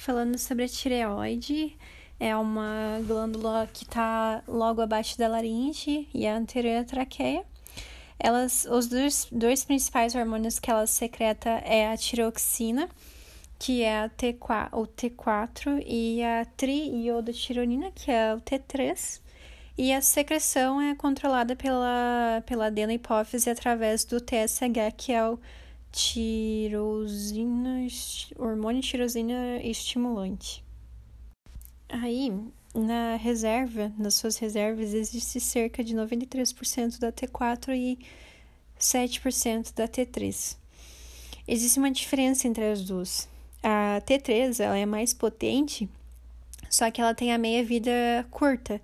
[0.00, 1.76] falando sobre a tireoide.
[2.18, 7.44] É uma glândula que está logo abaixo da laringe e a anterior à traqueia.
[8.18, 12.88] Elas, os dois, dois principais hormônios que ela secreta é a tiroxina,
[13.58, 19.20] que é a T4, o T4, e a triiodotironina, que é o T3.
[19.76, 25.38] E a secreção é controlada pela, pela adenohipófise através do TSH, que é o
[25.92, 27.86] tirosina,
[28.38, 30.64] hormônio tirosina estimulante.
[31.88, 32.32] Aí,
[32.74, 37.98] na reserva, nas suas reservas, existe cerca de 93% da T4 e
[38.78, 40.56] 7% da T3.
[41.46, 43.28] Existe uma diferença entre as duas.
[43.62, 45.88] A T3 ela é mais potente,
[46.68, 47.90] só que ela tem a meia-vida
[48.30, 48.80] curta.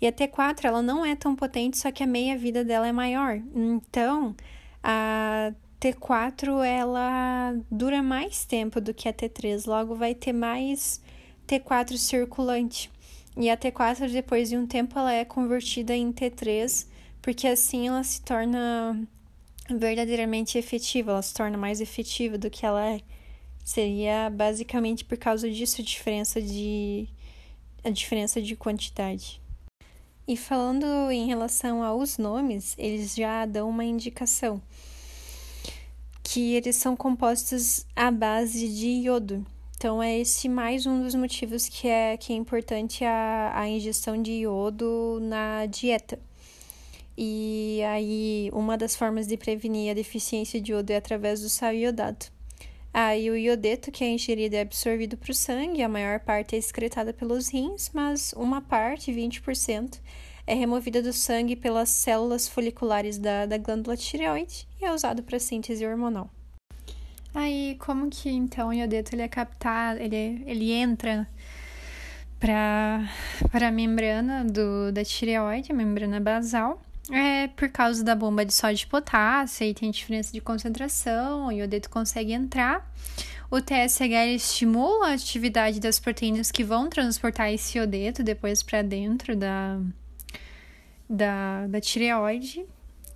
[0.00, 3.40] E a T4 ela não é tão potente, só que a meia-vida dela é maior.
[3.54, 4.34] Então,
[4.82, 11.00] a T4 ela dura mais tempo do que a T3, logo vai ter mais
[11.48, 12.90] T4 circulante.
[13.34, 16.86] E a T4 depois de um tempo ela é convertida em T3,
[17.22, 19.08] porque assim ela se torna
[19.70, 23.00] verdadeiramente efetiva, ela se torna mais efetiva do que ela é.
[23.64, 27.08] Seria basicamente por causa disso a diferença de
[27.82, 29.40] a diferença de quantidade.
[30.28, 34.60] E falando em relação aos nomes, eles já dão uma indicação
[36.32, 39.44] que eles são compostos à base de iodo.
[39.76, 44.22] Então, é esse mais um dos motivos que é, que é importante a, a ingestão
[44.22, 46.20] de iodo na dieta.
[47.18, 51.74] E aí, uma das formas de prevenir a deficiência de iodo é através do sal
[51.74, 52.26] iodado.
[52.94, 56.58] Aí, o iodeto que é ingerido é absorvido para o sangue, a maior parte é
[56.58, 59.98] excretada pelos rins, mas uma parte, 20%,
[60.46, 65.38] é removida do sangue pelas células foliculares da, da glândula tireoide e é usado para
[65.38, 66.30] síntese hormonal.
[67.34, 71.28] Aí, como que então o iodeto ele é captado, ele, ele entra
[72.40, 73.08] para
[73.52, 76.82] a membrana do, da tireoide, a membrana basal?
[77.12, 81.52] É por causa da bomba de sódio e potássio, aí tem diferença de concentração, o
[81.52, 82.88] iodeto consegue entrar.
[83.50, 89.34] O TSH estimula a atividade das proteínas que vão transportar esse iodeto depois para dentro
[89.34, 89.80] da,
[91.10, 92.64] da, da tireoide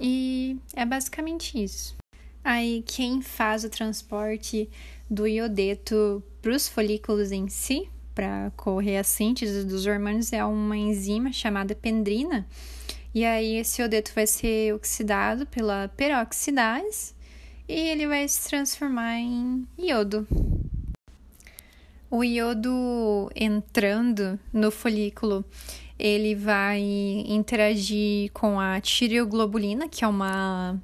[0.00, 1.96] e é basicamente isso.
[2.42, 4.68] Aí, quem faz o transporte
[5.08, 10.76] do iodeto para os folículos em si, para correr a síntese dos hormônios, é uma
[10.76, 12.46] enzima chamada pendrina.
[13.14, 17.14] E aí, esse iodeto vai ser oxidado pela peroxidase
[17.66, 20.26] e ele vai se transformar em iodo.
[22.14, 25.44] O iodo entrando no folículo
[25.98, 26.80] ele vai
[27.26, 30.80] interagir com a tireoglobulina, que é uma,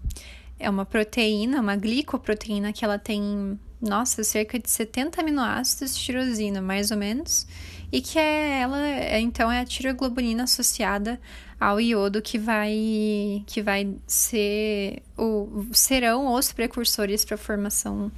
[0.58, 6.60] é uma proteína, uma glicoproteína que ela tem, nossa, cerca de 70 aminoácidos de tirosina,
[6.60, 7.46] mais ou menos,
[7.92, 11.20] e que é ela, é, então, é a tireoglobulina associada
[11.60, 18.10] ao iodo que vai que vai ser o serão os precursores para a formação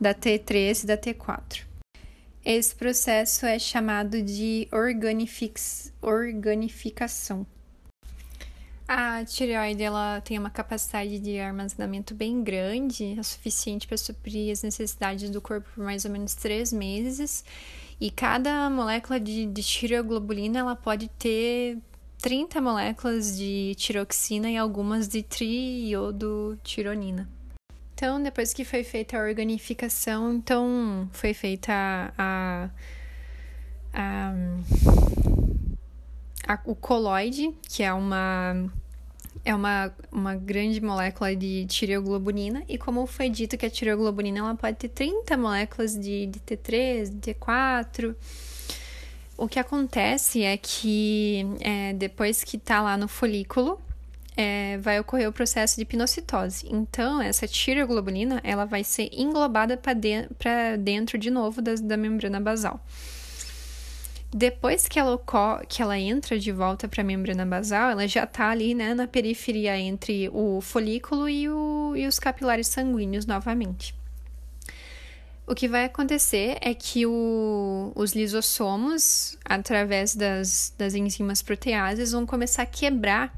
[0.00, 1.65] da T3 e da T4.
[2.48, 4.68] Esse processo é chamado de
[6.00, 7.44] organificação.
[8.86, 14.62] A tireoide ela tem uma capacidade de armazenamento bem grande, é suficiente para suprir as
[14.62, 17.44] necessidades do corpo por mais ou menos três meses.
[18.00, 21.78] E cada molécula de, de tireoglobulina ela pode ter
[22.22, 27.28] 30 moléculas de tiroxina e algumas de triiodotironina.
[27.96, 32.68] Então, depois que foi feita a organificação, então foi feita a,
[33.90, 34.34] a,
[36.46, 38.70] a, o coloide, que é uma
[39.42, 44.54] é uma, uma grande molécula de tireoglobulina, e como foi dito que a tireoglobulina ela
[44.54, 48.14] pode ter 30 moléculas de, de T3, de T4.
[49.38, 53.80] O que acontece é que é, depois que está lá no folículo,
[54.36, 56.66] é, vai ocorrer o processo de pinocitose.
[56.70, 60.28] Então, essa tireoglobulina ela vai ser englobada para de,
[60.78, 62.80] dentro de novo da, da membrana basal.
[64.32, 65.18] Depois que ela,
[65.68, 69.06] que ela entra de volta para a membrana basal, ela já está ali né, na
[69.06, 73.94] periferia entre o folículo e, o, e os capilares sanguíneos novamente.
[75.46, 82.26] O que vai acontecer é que o, os lisossomos, através das, das enzimas proteases, vão
[82.26, 83.32] começar a quebrar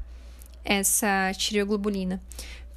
[0.69, 2.21] essa tireoglobulina.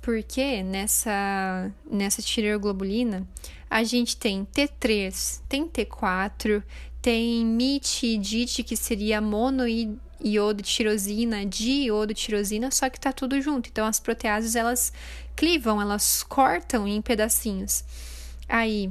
[0.00, 3.28] Porque nessa, nessa tireoglobulina
[3.68, 6.62] a gente tem T3, tem T4,
[7.00, 13.68] tem MIT e DIT, que seria monoiodotirosina, diiodotirosina, só que tá tudo junto.
[13.68, 14.92] Então as proteases elas
[15.36, 17.84] clivam, elas cortam em pedacinhos.
[18.48, 18.90] Aí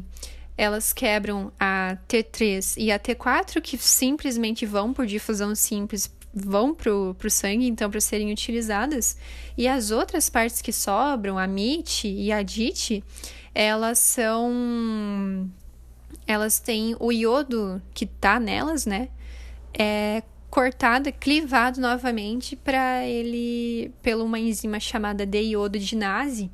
[0.57, 6.91] elas quebram a T3 e a T4, que simplesmente vão por difusão simples, vão para
[6.91, 9.17] o sangue, então, para serem utilizadas.
[9.57, 13.03] E as outras partes que sobram, a MIT e a DIT,
[13.53, 15.49] elas são.
[16.25, 19.09] Elas têm o iodo que tá nelas, né?
[19.73, 26.51] É cortado, é clivado novamente para ele, pela uma enzima chamada deiodinase,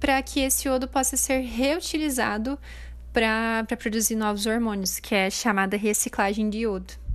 [0.00, 2.58] para que esse iodo possa ser reutilizado
[3.12, 7.05] para produzir novos hormônios, que é chamada reciclagem de iodo.